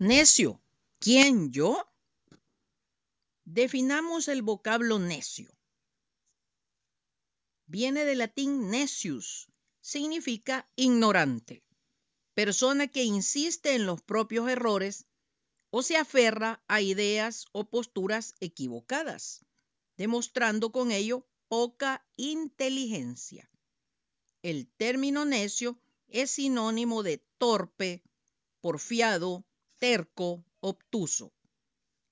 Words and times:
Necio. 0.00 0.62
¿Quién 0.98 1.52
yo? 1.52 1.86
Definamos 3.44 4.28
el 4.28 4.40
vocablo 4.40 4.98
necio. 4.98 5.54
Viene 7.66 8.06
del 8.06 8.16
latín 8.16 8.70
necius, 8.70 9.52
significa 9.82 10.66
ignorante, 10.74 11.62
persona 12.32 12.86
que 12.86 13.04
insiste 13.04 13.74
en 13.74 13.84
los 13.84 14.00
propios 14.00 14.48
errores 14.48 15.04
o 15.68 15.82
se 15.82 15.98
aferra 15.98 16.64
a 16.66 16.80
ideas 16.80 17.44
o 17.52 17.68
posturas 17.68 18.34
equivocadas, 18.40 19.44
demostrando 19.98 20.72
con 20.72 20.92
ello 20.92 21.28
poca 21.46 22.06
inteligencia. 22.16 23.50
El 24.40 24.66
término 24.66 25.26
necio 25.26 25.78
es 26.08 26.30
sinónimo 26.30 27.02
de 27.02 27.18
torpe, 27.36 28.02
porfiado, 28.62 29.44
terco, 29.80 30.44
obtuso. 30.60 31.32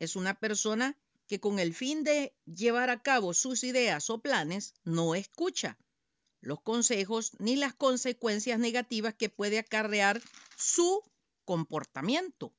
Es 0.00 0.16
una 0.16 0.34
persona 0.34 0.98
que 1.28 1.38
con 1.38 1.60
el 1.60 1.74
fin 1.74 2.02
de 2.02 2.34
llevar 2.46 2.91
a 2.91 3.02
cabo 3.02 3.34
sus 3.34 3.62
ideas 3.62 4.10
o 4.10 4.20
planes 4.20 4.74
no 4.82 5.14
escucha 5.14 5.78
los 6.41 6.60
consejos 6.60 7.32
ni 7.38 7.56
las 7.56 7.74
consecuencias 7.74 8.58
negativas 8.58 9.14
que 9.14 9.28
puede 9.28 9.58
acarrear 9.58 10.22
su 10.56 11.02
comportamiento. 11.44 12.54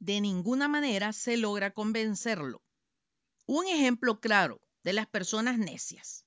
De 0.00 0.20
ninguna 0.20 0.68
manera 0.68 1.12
se 1.12 1.36
logra 1.36 1.72
convencerlo. 1.72 2.62
Un 3.46 3.66
ejemplo 3.66 4.20
claro 4.20 4.60
de 4.84 4.92
las 4.92 5.06
personas 5.06 5.58
necias. 5.58 6.24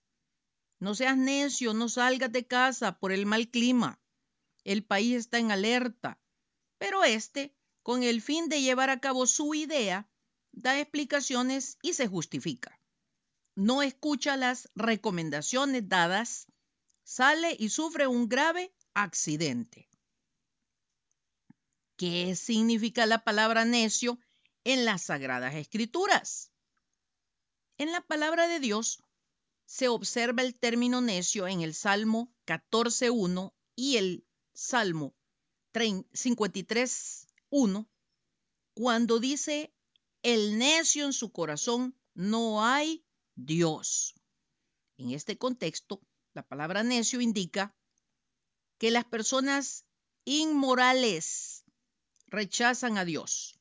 No 0.80 0.96
seas 0.96 1.18
necio, 1.18 1.74
no 1.74 1.90
salgas 1.90 2.32
de 2.32 2.46
casa 2.46 3.00
por 3.00 3.12
el 3.12 3.26
mal 3.26 3.50
clima. 3.50 4.00
El 4.64 4.84
país 4.84 5.16
está 5.16 5.40
en 5.40 5.52
alerta. 5.52 6.21
Pero 6.82 7.04
este, 7.04 7.54
con 7.84 8.02
el 8.02 8.24
fin 8.24 8.50
de 8.50 8.60
llevar 8.60 8.90
a 8.90 9.00
cabo 9.00 9.28
su 9.28 9.54
idea, 9.54 10.10
da 10.52 10.80
explicaciones 10.80 11.78
y 11.84 11.94
se 11.94 12.08
justifica. 12.08 12.80
No 13.54 13.84
escucha 13.84 14.36
las 14.36 14.68
recomendaciones 14.74 15.88
dadas, 15.88 16.48
sale 17.04 17.56
y 17.60 17.70
sufre 17.70 18.08
un 18.08 18.28
grave 18.28 18.74
accidente. 18.96 19.92
¿Qué 21.98 22.36
significa 22.36 23.06
la 23.06 23.24
palabra 23.24 23.64
necio 23.64 24.18
en 24.64 24.84
las 24.84 25.04
Sagradas 25.04 25.54
Escrituras? 25.54 26.52
En 27.78 27.92
la 27.92 28.02
palabra 28.02 28.48
de 28.48 28.60
Dios 28.60 29.04
se 29.66 29.88
observa 29.88 30.42
el 30.42 30.58
término 30.58 31.00
necio 31.00 31.48
en 31.48 31.62
el 31.62 31.76
Salmo 31.76 32.34
14.1 32.48 33.54
y 33.76 33.98
el 33.98 34.26
Salmo 34.56 35.14
53.1, 35.74 37.88
cuando 38.74 39.20
dice, 39.20 39.74
el 40.24 40.58
necio 40.58 41.06
en 41.06 41.14
su 41.14 41.32
corazón 41.32 41.96
no 42.14 42.66
hay 42.66 43.06
Dios. 43.36 44.16
En 44.98 45.12
este 45.12 45.38
contexto, 45.38 46.02
la 46.34 46.48
palabra 46.48 46.84
necio 46.84 47.22
indica 47.22 47.76
que 48.78 48.92
las 48.92 49.06
personas 49.06 49.86
inmorales 50.26 51.64
rechazan 52.28 52.98
a 52.98 53.06
Dios. 53.06 53.60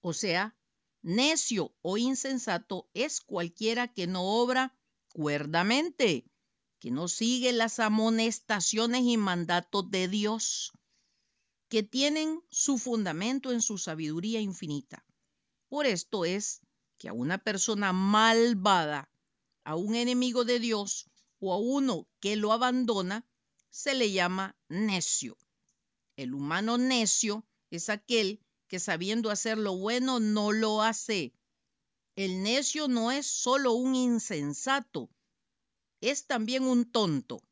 O 0.00 0.12
sea, 0.12 0.56
necio 1.02 1.74
o 1.82 1.98
insensato 1.98 2.88
es 2.94 3.20
cualquiera 3.20 3.92
que 3.92 4.06
no 4.06 4.22
obra 4.22 4.76
cuerdamente, 5.12 6.30
que 6.80 6.90
no 6.90 7.08
sigue 7.08 7.52
las 7.52 7.78
amonestaciones 7.78 9.02
y 9.04 9.16
mandatos 9.16 9.90
de 9.90 10.08
Dios, 10.08 10.72
que 11.74 11.82
tienen 11.82 12.40
su 12.50 12.78
fundamento 12.78 13.50
en 13.50 13.60
su 13.60 13.78
sabiduría 13.78 14.38
infinita. 14.38 15.04
Por 15.68 15.86
esto 15.86 16.24
es 16.24 16.60
que 16.98 17.08
a 17.08 17.12
una 17.12 17.38
persona 17.38 17.92
malvada, 17.92 19.10
a 19.64 19.74
un 19.74 19.96
enemigo 19.96 20.44
de 20.44 20.60
Dios 20.60 21.10
o 21.40 21.52
a 21.52 21.58
uno 21.58 22.06
que 22.20 22.36
lo 22.36 22.52
abandona, 22.52 23.26
se 23.70 23.96
le 23.96 24.12
llama 24.12 24.54
necio. 24.68 25.36
El 26.14 26.34
humano 26.34 26.78
necio 26.78 27.44
es 27.70 27.88
aquel 27.88 28.40
que 28.68 28.78
sabiendo 28.78 29.28
hacer 29.32 29.58
lo 29.58 29.76
bueno 29.76 30.20
no 30.20 30.52
lo 30.52 30.80
hace 30.80 31.34
el 32.14 32.44
necio 32.44 32.86
no 32.86 33.10
es 33.10 33.26
solo 33.26 33.72
un 33.72 33.96
insensato, 33.96 35.10
es 36.00 36.28
también 36.28 36.62
un 36.62 36.84
tonto. 36.84 37.42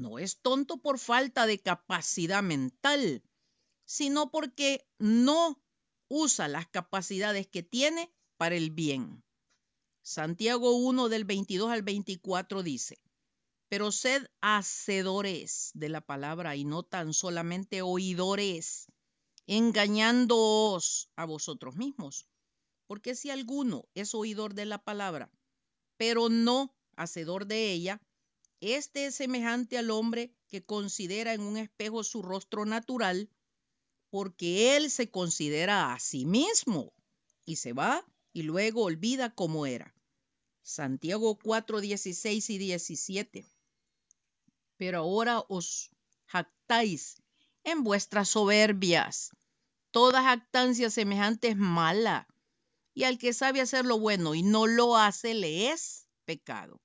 No 0.00 0.18
es 0.18 0.40
tonto 0.40 0.78
por 0.78 0.98
falta 0.98 1.44
de 1.44 1.58
capacidad 1.58 2.42
mental, 2.42 3.22
sino 3.84 4.30
porque 4.30 4.88
no 4.98 5.62
usa 6.08 6.48
las 6.48 6.66
capacidades 6.66 7.46
que 7.46 7.62
tiene 7.62 8.10
para 8.38 8.56
el 8.56 8.70
bien. 8.70 9.22
Santiago 10.00 10.74
1 10.74 11.10
del 11.10 11.26
22 11.26 11.70
al 11.70 11.82
24 11.82 12.62
dice, 12.62 12.98
pero 13.68 13.92
sed 13.92 14.26
hacedores 14.40 15.70
de 15.74 15.90
la 15.90 16.00
palabra 16.00 16.56
y 16.56 16.64
no 16.64 16.82
tan 16.82 17.12
solamente 17.12 17.82
oidores, 17.82 18.86
engañándoos 19.46 21.10
a 21.14 21.26
vosotros 21.26 21.76
mismos. 21.76 22.26
Porque 22.86 23.14
si 23.14 23.28
alguno 23.28 23.84
es 23.92 24.14
oidor 24.14 24.54
de 24.54 24.64
la 24.64 24.82
palabra, 24.82 25.30
pero 25.98 26.30
no 26.30 26.74
hacedor 26.96 27.46
de 27.46 27.70
ella, 27.70 28.00
este 28.60 29.06
es 29.06 29.14
semejante 29.14 29.78
al 29.78 29.90
hombre 29.90 30.34
que 30.48 30.62
considera 30.62 31.32
en 31.32 31.40
un 31.40 31.56
espejo 31.56 32.04
su 32.04 32.22
rostro 32.22 32.66
natural, 32.66 33.30
porque 34.10 34.76
él 34.76 34.90
se 34.90 35.10
considera 35.10 35.92
a 35.92 36.00
sí 36.00 36.26
mismo 36.26 36.92
y 37.44 37.56
se 37.56 37.72
va 37.72 38.04
y 38.32 38.42
luego 38.42 38.82
olvida 38.82 39.34
cómo 39.34 39.66
era. 39.66 39.94
Santiago 40.62 41.38
4, 41.38 41.80
16 41.80 42.50
y 42.50 42.58
17. 42.58 43.46
Pero 44.76 44.98
ahora 44.98 45.44
os 45.48 45.90
jactáis 46.26 47.16
en 47.64 47.82
vuestras 47.82 48.28
soberbias. 48.28 49.30
Toda 49.90 50.22
jactancia 50.22 50.90
semejante 50.90 51.48
es 51.48 51.56
mala 51.56 52.28
y 52.94 53.04
al 53.04 53.18
que 53.18 53.32
sabe 53.32 53.60
hacer 53.60 53.84
lo 53.84 53.98
bueno 53.98 54.34
y 54.34 54.42
no 54.42 54.66
lo 54.66 54.96
hace 54.96 55.34
le 55.34 55.70
es 55.70 56.06
pecado. 56.24 56.80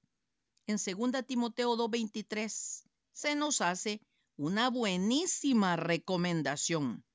En 0.67 0.77
2 0.77 1.25
Timoteo 1.27 1.75
2:23 1.75 2.83
se 3.13 3.35
nos 3.35 3.61
hace 3.61 4.01
una 4.35 4.69
buenísima 4.69 5.75
recomendación, 5.75 7.05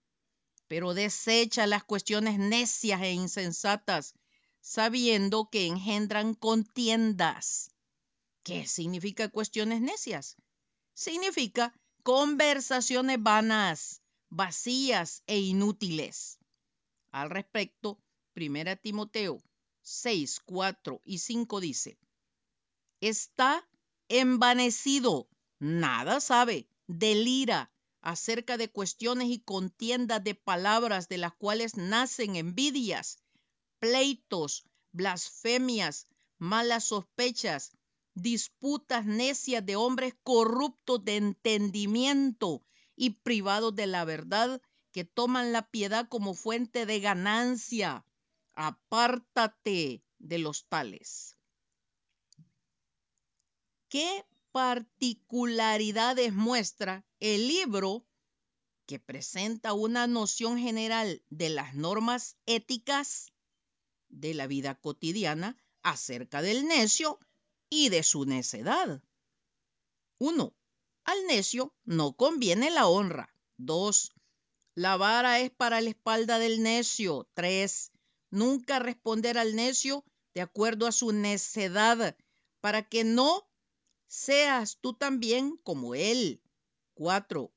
pero 0.68 0.94
desecha 0.94 1.66
las 1.66 1.82
cuestiones 1.82 2.38
necias 2.38 3.02
e 3.02 3.12
insensatas, 3.12 4.14
sabiendo 4.60 5.48
que 5.50 5.66
engendran 5.66 6.34
contiendas. 6.34 7.72
¿Qué 8.44 8.66
significa 8.66 9.28
cuestiones 9.28 9.80
necias? 9.80 10.36
Significa 10.94 11.74
conversaciones 12.02 13.20
vanas, 13.20 14.00
vacías 14.28 15.22
e 15.26 15.38
inútiles. 15.40 16.38
Al 17.10 17.30
respecto, 17.30 17.98
Primera 18.32 18.76
Timoteo 18.76 19.42
6, 19.82 20.40
4 20.44 21.00
y 21.04 21.18
5 21.18 21.60
dice, 21.60 21.98
está 23.00 23.68
envanecido, 24.08 25.28
nada 25.58 26.20
sabe, 26.20 26.68
delira 26.86 27.72
acerca 28.00 28.56
de 28.56 28.70
cuestiones 28.70 29.28
y 29.28 29.40
contiendas 29.40 30.24
de 30.24 30.34
palabras 30.34 31.08
de 31.08 31.18
las 31.18 31.34
cuales 31.34 31.76
nacen 31.76 32.36
envidias, 32.36 33.18
pleitos, 33.78 34.64
blasfemias, 34.92 36.06
malas 36.38 36.84
sospechas, 36.84 37.72
disputas 38.14 39.06
necias 39.06 39.64
de 39.64 39.76
hombres 39.76 40.14
corruptos 40.22 41.04
de 41.04 41.16
entendimiento 41.16 42.62
y 42.96 43.10
privados 43.10 43.74
de 43.74 43.86
la 43.86 44.04
verdad, 44.04 44.60
que 44.92 45.04
toman 45.04 45.52
la 45.52 45.70
piedad 45.70 46.08
como 46.08 46.34
fuente 46.34 46.86
de 46.86 47.00
ganancia 47.00 48.04
apártate 48.54 50.02
de 50.18 50.38
los 50.38 50.66
tales. 50.66 51.36
¿Qué 53.90 54.24
particularidades 54.52 56.32
muestra 56.32 57.04
el 57.18 57.48
libro 57.48 58.06
que 58.86 59.00
presenta 59.00 59.72
una 59.72 60.06
noción 60.06 60.58
general 60.58 61.24
de 61.28 61.48
las 61.48 61.74
normas 61.74 62.36
éticas 62.46 63.32
de 64.08 64.32
la 64.34 64.46
vida 64.46 64.76
cotidiana 64.76 65.56
acerca 65.82 66.40
del 66.40 66.66
necio 66.68 67.18
y 67.68 67.88
de 67.88 68.04
su 68.04 68.26
necedad? 68.26 69.02
1. 70.18 70.54
Al 71.02 71.26
necio 71.26 71.74
no 71.82 72.12
conviene 72.12 72.70
la 72.70 72.86
honra. 72.86 73.34
2. 73.56 74.12
La 74.76 74.96
vara 74.98 75.40
es 75.40 75.50
para 75.50 75.80
la 75.80 75.90
espalda 75.90 76.38
del 76.38 76.62
necio. 76.62 77.28
3. 77.34 77.90
Nunca 78.30 78.78
responder 78.78 79.36
al 79.36 79.56
necio 79.56 80.04
de 80.32 80.42
acuerdo 80.42 80.86
a 80.86 80.92
su 80.92 81.10
necedad, 81.10 82.16
para 82.60 82.88
que 82.88 83.02
no 83.02 83.49
seas 84.10 84.78
tú 84.80 84.92
también 84.92 85.56
como 85.62 85.94
él. 85.94 86.42
4. 86.94 87.52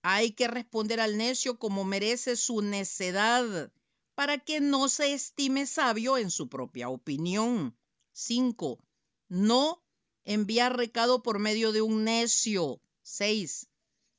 Hay 0.00 0.32
que 0.32 0.48
responder 0.48 1.00
al 1.00 1.18
necio 1.18 1.58
como 1.58 1.84
merece 1.84 2.36
su 2.36 2.62
necedad, 2.62 3.70
para 4.14 4.38
que 4.38 4.60
no 4.60 4.88
se 4.88 5.12
estime 5.12 5.66
sabio 5.66 6.16
en 6.16 6.30
su 6.30 6.48
propia 6.48 6.88
opinión. 6.88 7.76
5. 8.12 8.82
No 9.28 9.84
enviar 10.24 10.78
recado 10.78 11.22
por 11.22 11.38
medio 11.38 11.72
de 11.72 11.82
un 11.82 12.04
necio. 12.04 12.80
6. 13.02 13.68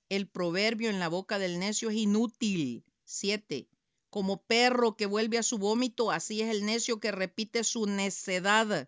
El 0.10 0.28
proverbio 0.28 0.92
en 0.92 1.00
la 1.00 1.08
boca 1.08 1.40
del 1.40 1.58
necio 1.58 1.90
es 1.90 1.96
inútil. 1.96 2.86
7. 3.06 3.68
Como 4.12 4.44
perro 4.44 4.96
que 4.96 5.08
vuelve 5.08 5.40
a 5.40 5.44
su 5.44 5.58
vómito, 5.58 6.12
así 6.12 6.42
es 6.42 6.52
el 6.52 6.68
necio 6.68 7.00
que 7.00 7.12
repite 7.12 7.64
su 7.64 7.88
necedad. 7.88 8.88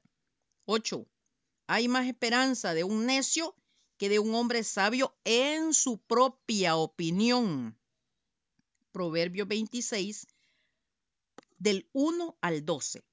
8. 0.66 1.08
Hay 1.68 1.88
más 1.88 2.08
esperanza 2.08 2.74
de 2.74 2.84
un 2.84 3.06
necio 3.06 3.56
que 3.98 4.10
de 4.10 4.20
un 4.20 4.36
hombre 4.36 4.64
sabio 4.64 5.16
en 5.24 5.74
su 5.74 5.98
propia 5.98 6.76
opinión. 6.76 7.78
Proverbio 8.92 9.46
26, 9.46 10.28
del 11.58 11.90
1 11.94 12.38
al 12.42 12.66
12. 12.66 13.04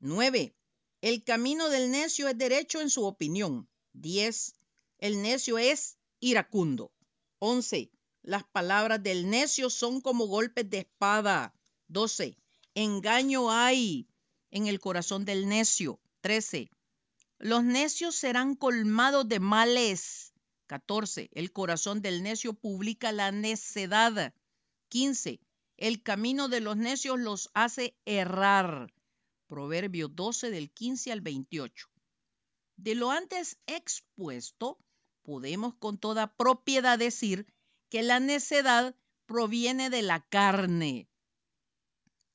9. 0.00 0.54
El 1.00 1.24
camino 1.24 1.68
del 1.68 1.90
necio 1.90 2.28
es 2.28 2.36
derecho 2.36 2.80
en 2.80 2.90
su 2.90 3.04
opinión. 3.04 3.68
10. 3.94 4.54
El 4.98 5.22
necio 5.22 5.58
es 5.58 5.96
iracundo. 6.20 6.92
11. 7.38 7.90
Las 8.22 8.44
palabras 8.44 9.02
del 9.02 9.28
necio 9.30 9.70
son 9.70 10.00
como 10.00 10.26
golpes 10.26 10.68
de 10.68 10.78
espada. 10.78 11.54
12. 11.88 12.36
Engaño 12.74 13.50
hay 13.50 14.06
en 14.50 14.66
el 14.66 14.80
corazón 14.80 15.24
del 15.24 15.48
necio. 15.48 15.98
13. 16.20 16.70
Los 17.44 17.64
necios 17.64 18.14
serán 18.14 18.54
colmados 18.54 19.28
de 19.28 19.40
males. 19.40 20.32
14. 20.68 21.28
El 21.32 21.50
corazón 21.50 22.00
del 22.00 22.22
necio 22.22 22.54
publica 22.54 23.10
la 23.10 23.32
necedad. 23.32 24.32
15. 24.90 25.40
El 25.76 26.04
camino 26.04 26.46
de 26.48 26.60
los 26.60 26.76
necios 26.76 27.18
los 27.18 27.50
hace 27.52 27.96
errar. 28.04 28.94
Proverbio 29.48 30.06
12 30.06 30.50
del 30.50 30.70
15 30.70 31.10
al 31.10 31.20
28. 31.20 31.88
De 32.76 32.94
lo 32.94 33.10
antes 33.10 33.58
expuesto, 33.66 34.78
podemos 35.22 35.74
con 35.74 35.98
toda 35.98 36.36
propiedad 36.36 36.96
decir 36.96 37.52
que 37.88 38.04
la 38.04 38.20
necedad 38.20 38.94
proviene 39.26 39.90
de 39.90 40.02
la 40.02 40.20
carne, 40.20 41.08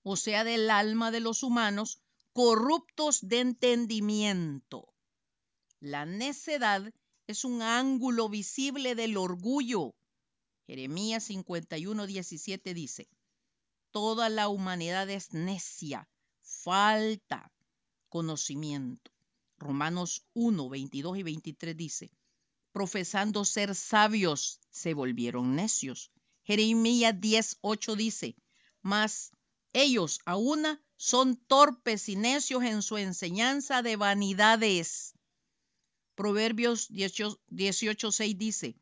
o 0.04 0.18
sea, 0.18 0.44
del 0.44 0.70
alma 0.70 1.12
de 1.12 1.22
los 1.22 1.44
humanos 1.44 2.02
corruptos 2.34 3.26
de 3.26 3.40
entendimiento. 3.40 4.94
La 5.80 6.06
necedad 6.06 6.92
es 7.28 7.46
un 7.46 7.62
ángulo 7.62 8.30
visible 8.30 8.96
del 8.96 9.16
orgullo. 9.18 9.94
Jeremías 10.66 11.26
51, 11.26 12.08
17 12.08 12.74
dice, 12.74 13.08
Toda 13.92 14.30
la 14.30 14.50
humanidad 14.50 15.10
es 15.10 15.34
necia, 15.34 16.10
falta 16.42 17.52
conocimiento. 18.10 19.12
Romanos 19.60 20.26
1, 20.34 20.70
22 20.70 21.18
y 21.18 21.24
23 21.24 21.78
dice, 21.78 22.12
profesando 22.72 23.44
ser 23.46 23.76
sabios, 23.76 24.60
se 24.70 24.94
volvieron 24.94 25.56
necios. 25.56 26.12
Jeremías 26.44 27.20
10, 27.20 27.58
8 27.62 27.96
dice, 27.96 28.36
mas 28.82 29.32
ellos 29.74 30.20
a 30.26 30.36
son 30.96 31.36
torpes 31.36 32.10
y 32.10 32.16
necios 32.16 32.64
en 32.64 32.82
su 32.82 32.98
enseñanza 32.98 33.82
de 33.82 33.96
vanidades. 33.96 35.17
Proverbios 36.18 36.88
18, 36.90 38.12
6 38.12 38.38
dice, 38.40 38.76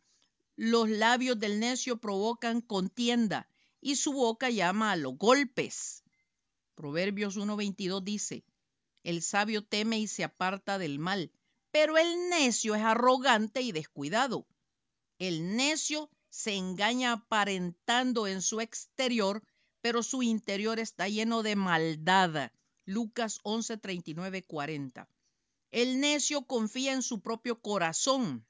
los 0.55 0.87
labios 0.87 1.37
del 1.37 1.59
necio 1.59 1.97
provocan 1.97 2.61
contienda 2.61 3.49
y 3.81 3.97
su 3.97 4.13
boca 4.13 4.49
llama 4.49 4.93
a 4.93 4.95
los 4.95 5.17
golpes. 5.17 6.05
Proverbios 6.75 7.35
1.22 7.35 8.03
dice, 8.03 8.45
el 9.03 9.21
sabio 9.21 9.65
teme 9.65 9.99
y 9.99 10.07
se 10.07 10.23
aparta 10.23 10.77
del 10.77 10.97
mal, 10.97 11.29
pero 11.71 11.97
el 11.97 12.29
necio 12.29 12.73
es 12.73 12.81
arrogante 12.81 13.61
y 13.61 13.73
descuidado. 13.73 14.47
El 15.19 15.57
necio 15.57 16.09
se 16.29 16.55
engaña 16.55 17.11
aparentando 17.11 18.27
en 18.27 18.41
su 18.41 18.61
exterior, 18.61 19.43
pero 19.81 20.03
su 20.03 20.23
interior 20.23 20.79
está 20.79 21.09
lleno 21.09 21.43
de 21.43 21.57
maldad. 21.57 22.53
Lucas 22.85 23.41
11, 23.43 23.77
40. 24.47 25.09
El 25.75 25.99
necio 25.99 26.43
confía 26.47 26.93
en 26.93 27.01
su 27.01 27.19
propio 27.19 27.59
corazón. 27.61 28.47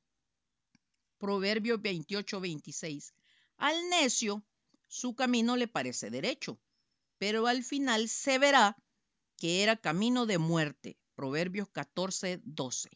Proverbios 1.17 1.81
28, 1.81 2.39
26. 2.39 3.15
Al 3.57 3.89
necio 3.89 4.45
su 4.87 5.15
camino 5.15 5.57
le 5.57 5.67
parece 5.67 6.11
derecho, 6.11 6.61
pero 7.17 7.47
al 7.47 7.63
final 7.63 8.09
se 8.09 8.37
verá 8.37 8.77
que 9.37 9.63
era 9.63 9.75
camino 9.75 10.27
de 10.27 10.37
muerte. 10.37 10.99
Proverbios 11.15 11.67
14, 11.71 12.41
12. 12.43 12.91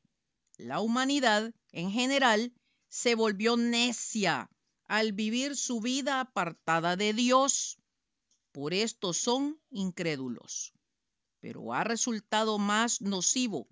La 0.58 0.80
humanidad 0.80 1.52
en 1.72 1.90
general 1.90 2.54
se 2.88 3.16
volvió 3.16 3.58
necia 3.58 4.52
al 4.86 5.12
vivir 5.12 5.56
su 5.58 5.82
vida 5.82 6.20
apartada 6.20 6.96
de 6.96 7.14
Dios. 7.14 7.80
Por 8.52 8.76
esto 8.76 9.12
son 9.14 9.60
incrédulos. 9.72 10.72
Pero 11.40 11.74
ha 11.74 11.84
resultado 11.84 12.60
más 12.60 13.02
nocivo 13.02 13.68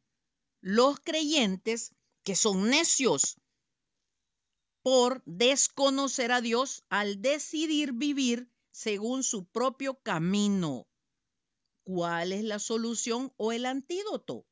los 0.67 0.99
creyentes 0.99 1.95
que 2.25 2.35
son 2.35 2.69
necios 2.69 3.37
por 4.81 5.23
desconocer 5.23 6.33
a 6.33 6.41
Dios 6.41 6.83
al 6.89 7.21
decidir 7.21 7.93
vivir 7.93 8.51
según 8.71 9.23
su 9.23 9.45
propio 9.45 9.95
camino. 10.03 10.85
¿Cuál 11.85 12.33
es 12.33 12.43
la 12.43 12.59
solución 12.59 13.31
o 13.37 13.53
el 13.53 13.65
antídoto? 13.65 14.45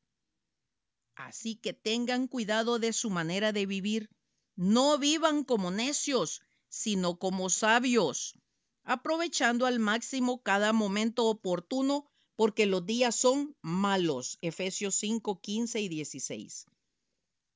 Así 1.16 1.56
que 1.56 1.74
tengan 1.74 2.28
cuidado 2.28 2.78
de 2.78 2.94
su 2.94 3.10
manera 3.10 3.52
de 3.52 3.66
vivir. 3.66 4.08
No 4.54 4.96
vivan 4.96 5.44
como 5.44 5.70
necios, 5.70 6.40
sino 6.70 7.18
como 7.18 7.50
sabios, 7.50 8.38
aprovechando 8.84 9.66
al 9.66 9.80
máximo 9.80 10.42
cada 10.42 10.72
momento 10.72 11.26
oportuno 11.26 12.10
porque 12.36 12.66
los 12.66 12.86
días 12.86 13.16
son 13.16 13.56
malos. 13.62 14.38
Efesios 14.42 14.94
5, 14.94 15.40
15 15.40 15.80
y 15.80 15.88
16. 15.88 16.66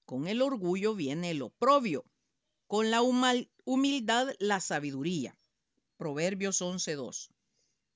Con 0.05 0.27
el 0.27 0.43
orgullo 0.43 0.95
viene 0.95 1.31
el 1.31 1.43
oprobio 1.43 2.05
con 2.71 2.93
la 2.93 3.03
humildad 3.03 4.29
la 4.39 4.61
sabiduría. 4.61 5.37
Proverbios 5.97 6.63
11.2. 6.63 7.31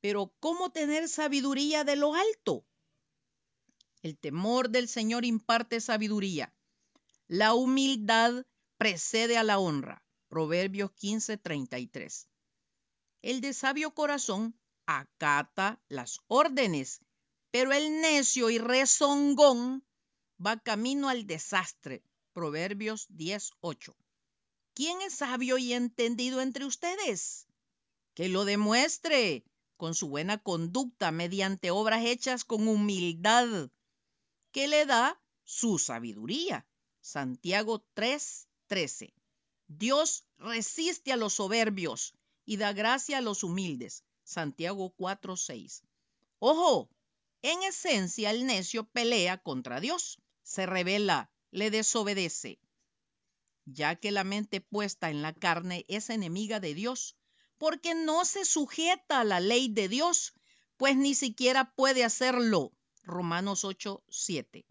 Pero 0.00 0.34
¿cómo 0.40 0.72
tener 0.72 1.08
sabiduría 1.08 1.84
de 1.84 1.94
lo 1.94 2.16
alto? 2.16 2.66
El 4.02 4.18
temor 4.18 4.70
del 4.70 4.88
Señor 4.88 5.24
imparte 5.24 5.80
sabiduría. 5.80 6.52
La 7.28 7.54
humildad 7.54 8.44
precede 8.76 9.36
a 9.36 9.44
la 9.44 9.60
honra. 9.60 10.04
Proverbios 10.26 10.90
15:33. 10.90 12.26
El 13.22 13.40
de 13.40 13.52
sabio 13.52 13.94
corazón 13.94 14.58
acata 14.86 15.80
las 15.88 16.20
órdenes, 16.26 17.00
pero 17.50 17.72
el 17.72 18.00
necio 18.00 18.50
y 18.50 18.58
rezongón 18.58 19.84
va 20.44 20.58
camino 20.58 21.08
al 21.08 21.26
desastre. 21.26 22.02
Proverbios 22.32 23.06
10:8. 23.10 23.94
¿Quién 24.74 25.00
es 25.02 25.14
sabio 25.14 25.56
y 25.56 25.72
entendido 25.72 26.40
entre 26.40 26.64
ustedes? 26.64 27.46
Que 28.14 28.28
lo 28.28 28.44
demuestre 28.44 29.44
con 29.76 29.94
su 29.94 30.08
buena 30.08 30.38
conducta 30.38 31.12
mediante 31.12 31.70
obras 31.70 32.04
hechas 32.04 32.44
con 32.44 32.66
humildad, 32.66 33.70
que 34.50 34.66
le 34.68 34.86
da 34.86 35.20
su 35.44 35.78
sabiduría. 35.78 36.66
Santiago 37.00 37.84
3:13. 37.94 39.14
Dios 39.68 40.24
resiste 40.38 41.12
a 41.12 41.16
los 41.16 41.34
soberbios 41.34 42.14
y 42.44 42.56
da 42.56 42.72
gracia 42.72 43.18
a 43.18 43.20
los 43.20 43.44
humildes. 43.44 44.04
Santiago 44.24 44.92
4:6. 44.96 45.84
Ojo, 46.40 46.90
en 47.42 47.62
esencia 47.62 48.30
el 48.30 48.46
necio 48.46 48.84
pelea 48.84 49.38
contra 49.38 49.80
Dios, 49.80 50.18
se 50.42 50.66
revela, 50.66 51.30
le 51.50 51.70
desobedece 51.70 52.58
ya 53.66 53.96
que 53.96 54.10
la 54.10 54.24
mente 54.24 54.60
puesta 54.60 55.10
en 55.10 55.22
la 55.22 55.32
carne 55.32 55.84
es 55.88 56.10
enemiga 56.10 56.60
de 56.60 56.74
Dios, 56.74 57.16
porque 57.58 57.94
no 57.94 58.24
se 58.24 58.44
sujeta 58.44 59.20
a 59.20 59.24
la 59.24 59.40
ley 59.40 59.68
de 59.68 59.88
Dios, 59.88 60.34
pues 60.76 60.96
ni 60.96 61.14
siquiera 61.14 61.72
puede 61.74 62.04
hacerlo. 62.04 62.72
Romanos 63.02 63.64
8, 63.64 64.02
7. 64.08 64.66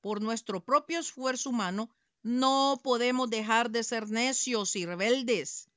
Por 0.00 0.20
nuestro 0.20 0.64
propio 0.64 0.98
esfuerzo 0.98 1.50
humano, 1.50 1.90
no 2.22 2.80
podemos 2.82 3.30
dejar 3.30 3.70
de 3.70 3.84
ser 3.84 4.08
necios 4.08 4.76
y 4.76 4.86
rebeldes. 4.86 5.69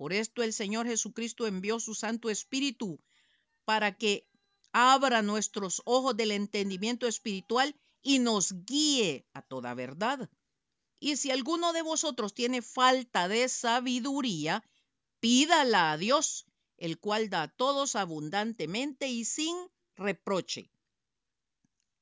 Por 0.00 0.14
esto 0.14 0.42
el 0.42 0.54
Señor 0.54 0.86
Jesucristo 0.86 1.46
envió 1.46 1.78
su 1.78 1.94
Santo 1.94 2.30
Espíritu 2.30 2.98
para 3.66 3.98
que 3.98 4.26
abra 4.72 5.20
nuestros 5.20 5.82
ojos 5.84 6.16
del 6.16 6.30
entendimiento 6.30 7.06
espiritual 7.06 7.78
y 8.00 8.18
nos 8.18 8.64
guíe 8.64 9.26
a 9.34 9.42
toda 9.42 9.74
verdad. 9.74 10.30
Y 11.00 11.18
si 11.18 11.30
alguno 11.30 11.74
de 11.74 11.82
vosotros 11.82 12.32
tiene 12.32 12.62
falta 12.62 13.28
de 13.28 13.46
sabiduría, 13.50 14.64
pídala 15.20 15.92
a 15.92 15.98
Dios, 15.98 16.46
el 16.78 16.98
cual 16.98 17.28
da 17.28 17.42
a 17.42 17.48
todos 17.48 17.94
abundantemente 17.94 19.06
y 19.06 19.26
sin 19.26 19.54
reproche. 19.96 20.70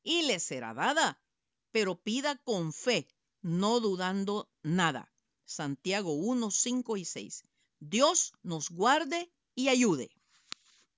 Y 0.04 0.22
le 0.22 0.38
será 0.38 0.72
dada, 0.72 1.20
pero 1.72 2.00
pida 2.00 2.36
con 2.36 2.72
fe, 2.72 3.08
no 3.42 3.80
dudando 3.80 4.48
nada. 4.62 5.12
Santiago 5.46 6.12
1, 6.12 6.52
5 6.52 6.96
y 6.96 7.04
6. 7.04 7.44
Dios 7.80 8.32
nos 8.42 8.70
guarde 8.70 9.32
y 9.54 9.68
ayude. 9.68 10.10